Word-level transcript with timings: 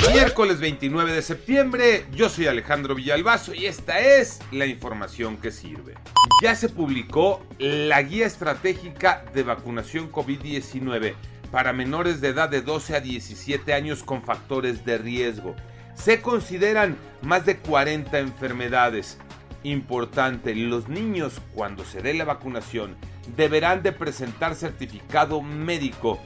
Miércoles 0.00 0.58
29 0.58 1.12
de 1.12 1.22
septiembre, 1.22 2.06
yo 2.12 2.28
soy 2.28 2.46
Alejandro 2.46 2.94
Villalbazo 2.94 3.54
y 3.54 3.66
esta 3.66 4.00
es 4.00 4.40
la 4.50 4.66
información 4.66 5.36
que 5.36 5.50
sirve. 5.50 5.94
Ya 6.42 6.54
se 6.54 6.68
publicó 6.68 7.44
la 7.58 8.02
guía 8.02 8.26
estratégica 8.26 9.24
de 9.34 9.42
vacunación 9.42 10.10
COVID-19 10.10 11.14
para 11.50 11.72
menores 11.72 12.20
de 12.20 12.28
edad 12.28 12.48
de 12.48 12.62
12 12.62 12.96
a 12.96 13.00
17 13.00 13.74
años 13.74 14.02
con 14.02 14.22
factores 14.22 14.84
de 14.84 14.98
riesgo. 14.98 15.54
Se 15.94 16.20
consideran 16.20 16.96
más 17.20 17.44
de 17.44 17.58
40 17.58 18.18
enfermedades. 18.18 19.18
Importante, 19.62 20.54
los 20.54 20.88
niños 20.88 21.40
cuando 21.54 21.84
se 21.84 22.00
dé 22.00 22.14
la 22.14 22.24
vacunación 22.24 22.96
deberán 23.36 23.82
de 23.82 23.92
presentar 23.92 24.54
certificado 24.54 25.42
médico 25.42 26.18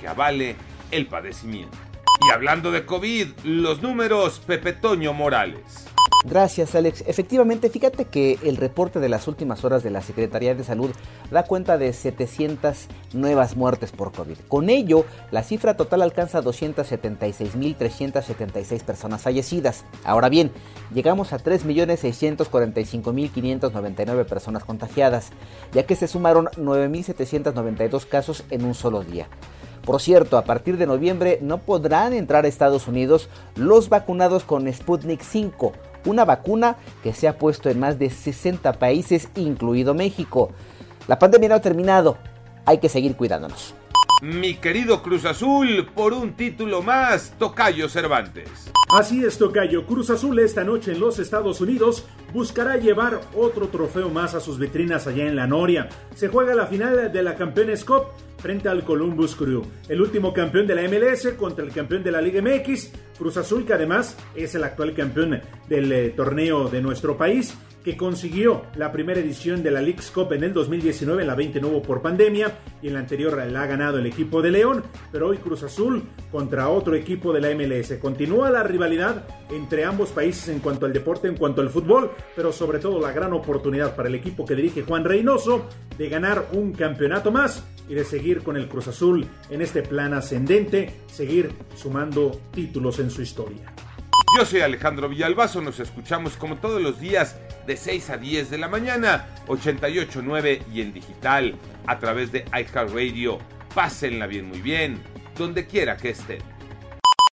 que 0.00 0.08
avale 0.08 0.56
el 0.90 1.06
padecimiento. 1.06 1.76
Y 2.20 2.30
hablando 2.30 2.70
de 2.70 2.86
COVID, 2.86 3.28
los 3.44 3.82
números 3.82 4.40
Pepe 4.46 4.72
Toño 4.72 5.12
Morales. 5.12 5.88
Gracias, 6.26 6.74
Alex. 6.74 7.04
Efectivamente, 7.06 7.68
fíjate 7.68 8.06
que 8.06 8.38
el 8.42 8.56
reporte 8.56 8.98
de 8.98 9.10
las 9.10 9.28
últimas 9.28 9.62
horas 9.62 9.82
de 9.82 9.90
la 9.90 10.00
Secretaría 10.00 10.54
de 10.54 10.64
Salud 10.64 10.90
da 11.30 11.42
cuenta 11.42 11.76
de 11.76 11.92
700 11.92 12.86
nuevas 13.12 13.56
muertes 13.56 13.92
por 13.92 14.10
COVID. 14.12 14.38
Con 14.48 14.70
ello, 14.70 15.04
la 15.30 15.42
cifra 15.42 15.76
total 15.76 16.00
alcanza 16.00 16.42
276.376 16.42 18.82
personas 18.84 19.20
fallecidas. 19.20 19.84
Ahora 20.02 20.30
bien, 20.30 20.50
llegamos 20.94 21.34
a 21.34 21.38
3.645.599 21.38 24.24
personas 24.24 24.64
contagiadas, 24.64 25.28
ya 25.74 25.84
que 25.84 25.94
se 25.94 26.08
sumaron 26.08 26.46
9.792 26.56 28.06
casos 28.06 28.44
en 28.48 28.64
un 28.64 28.72
solo 28.72 29.02
día. 29.02 29.28
Por 29.84 30.00
cierto, 30.00 30.38
a 30.38 30.44
partir 30.44 30.78
de 30.78 30.86
noviembre 30.86 31.38
no 31.42 31.58
podrán 31.58 32.14
entrar 32.14 32.44
a 32.44 32.48
Estados 32.48 32.88
Unidos 32.88 33.28
los 33.56 33.90
vacunados 33.90 34.44
con 34.44 34.72
Sputnik 34.72 35.20
5, 35.20 35.72
una 36.06 36.24
vacuna 36.24 36.76
que 37.02 37.12
se 37.12 37.28
ha 37.28 37.38
puesto 37.38 37.68
en 37.68 37.80
más 37.80 37.98
de 37.98 38.08
60 38.08 38.72
países, 38.74 39.28
incluido 39.34 39.92
México. 39.92 40.50
La 41.06 41.18
pandemia 41.18 41.50
no 41.50 41.54
ha 41.56 41.60
terminado, 41.60 42.16
hay 42.64 42.78
que 42.78 42.88
seguir 42.88 43.14
cuidándonos. 43.14 43.74
Mi 44.22 44.54
querido 44.54 45.02
Cruz 45.02 45.26
Azul, 45.26 45.86
por 45.94 46.14
un 46.14 46.32
título 46.32 46.80
más, 46.80 47.34
Tocayo 47.38 47.90
Cervantes. 47.90 48.70
Así 48.88 49.22
es, 49.22 49.36
Tocayo. 49.36 49.84
Cruz 49.86 50.08
Azul 50.08 50.38
esta 50.38 50.64
noche 50.64 50.92
en 50.92 51.00
los 51.00 51.18
Estados 51.18 51.60
Unidos 51.60 52.06
buscará 52.32 52.78
llevar 52.78 53.20
otro 53.36 53.68
trofeo 53.68 54.08
más 54.08 54.34
a 54.34 54.40
sus 54.40 54.58
vitrinas 54.58 55.06
allá 55.06 55.26
en 55.26 55.36
la 55.36 55.46
Noria. 55.46 55.90
Se 56.14 56.28
juega 56.28 56.54
la 56.54 56.68
final 56.68 57.12
de 57.12 57.22
la 57.22 57.34
Campeones 57.34 57.84
Cup 57.84 58.04
frente 58.44 58.68
al 58.68 58.84
Columbus 58.84 59.36
Crew. 59.36 59.62
El 59.88 60.02
último 60.02 60.34
campeón 60.34 60.66
de 60.66 60.74
la 60.74 60.82
MLS 60.82 61.32
contra 61.32 61.64
el 61.64 61.72
campeón 61.72 62.04
de 62.04 62.12
la 62.12 62.20
Liga 62.20 62.42
MX, 62.42 62.92
Cruz 63.16 63.38
Azul, 63.38 63.64
que 63.64 63.72
además 63.72 64.18
es 64.34 64.54
el 64.54 64.64
actual 64.64 64.92
campeón 64.92 65.40
del 65.66 65.90
eh, 65.90 66.10
torneo 66.10 66.68
de 66.68 66.82
nuestro 66.82 67.16
país 67.16 67.56
que 67.82 67.96
consiguió 67.96 68.62
la 68.76 68.92
primera 68.92 69.20
edición 69.20 69.62
de 69.62 69.70
la 69.70 69.80
League's 69.80 70.10
Cup 70.10 70.32
en 70.32 70.44
el 70.44 70.52
2019, 70.52 71.24
la 71.24 71.34
20 71.34 71.60
no 71.60 71.80
por 71.80 72.02
pandemia, 72.02 72.58
y 72.82 72.88
en 72.88 72.94
la 72.94 73.00
anterior 73.00 73.46
la 73.46 73.62
ha 73.62 73.66
ganado 73.66 73.98
el 73.98 74.06
equipo 74.06 74.42
de 74.42 74.50
León, 74.50 74.82
pero 75.10 75.28
hoy 75.28 75.38
Cruz 75.38 75.62
Azul 75.62 76.02
contra 76.30 76.68
otro 76.68 76.94
equipo 76.94 77.32
de 77.32 77.40
la 77.40 77.54
MLS. 77.54 77.94
Continúa 77.98 78.50
la 78.50 78.62
rivalidad 78.62 79.26
entre 79.50 79.84
ambos 79.84 80.10
países 80.10 80.48
en 80.48 80.60
cuanto 80.60 80.84
al 80.84 80.92
deporte, 80.92 81.28
en 81.28 81.36
cuanto 81.36 81.62
al 81.62 81.70
fútbol, 81.70 82.10
pero 82.36 82.52
sobre 82.52 82.78
todo 82.78 83.00
la 83.00 83.12
gran 83.12 83.32
oportunidad 83.32 83.96
para 83.96 84.08
el 84.08 84.14
equipo 84.14 84.44
que 84.44 84.54
dirige 84.54 84.82
Juan 84.82 85.04
Reynoso 85.04 85.66
de 85.96 86.08
ganar 86.10 86.48
un 86.52 86.72
campeonato 86.72 87.30
más 87.30 87.64
y 87.88 87.94
de 87.94 88.04
seguir 88.04 88.42
con 88.42 88.56
el 88.56 88.68
Cruz 88.68 88.88
Azul 88.88 89.26
en 89.50 89.62
este 89.62 89.82
plan 89.82 90.14
ascendente, 90.14 90.94
seguir 91.06 91.52
sumando 91.76 92.40
títulos 92.52 92.98
en 92.98 93.10
su 93.10 93.22
historia. 93.22 93.72
Yo 94.36 94.44
soy 94.44 94.62
Alejandro 94.62 95.08
Villalbazo, 95.08 95.60
nos 95.60 95.78
escuchamos 95.78 96.36
como 96.36 96.56
todos 96.56 96.82
los 96.82 96.98
días 96.98 97.36
de 97.66 97.76
6 97.76 98.10
a 98.10 98.16
10 98.16 98.50
de 98.50 98.58
la 98.58 98.68
mañana, 98.68 99.28
88.9 99.46 100.62
y 100.72 100.80
en 100.80 100.92
digital 100.92 101.54
a 101.86 101.98
través 101.98 102.32
de 102.32 102.44
iHeartRadio. 102.52 103.38
Pásenla 103.74 104.26
bien, 104.26 104.46
muy 104.48 104.60
bien, 104.60 105.00
donde 105.36 105.66
quiera 105.66 105.96
que 105.96 106.10
estén. 106.10 106.53